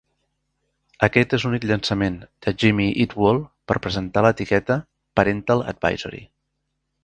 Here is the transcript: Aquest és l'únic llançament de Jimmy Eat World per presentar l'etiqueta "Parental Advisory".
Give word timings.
Aquest 1.07 1.35
és 1.37 1.45
l'únic 1.47 1.67
llançament 1.71 2.15
de 2.47 2.55
Jimmy 2.65 2.89
Eat 3.05 3.15
World 3.25 3.45
per 3.73 3.79
presentar 3.87 4.27
l'etiqueta 4.29 4.81
"Parental 5.21 5.67
Advisory". 5.75 6.27